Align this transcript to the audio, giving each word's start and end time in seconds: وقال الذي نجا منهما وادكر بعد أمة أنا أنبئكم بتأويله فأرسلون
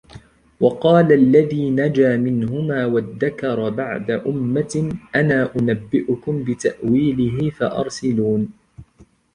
وقال 0.59 1.11
الذي 1.11 1.69
نجا 1.69 2.17
منهما 2.17 2.85
وادكر 2.85 3.69
بعد 3.69 4.11
أمة 4.11 4.95
أنا 5.15 5.55
أنبئكم 5.55 6.43
بتأويله 6.43 7.49
فأرسلون 7.49 8.51